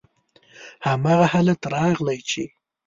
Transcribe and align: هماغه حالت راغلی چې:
هماغه 0.87 1.25
حالت 1.33 1.61
راغلی 1.75 2.19
چې: 2.29 2.43